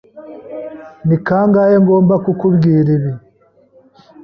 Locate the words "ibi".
2.97-3.11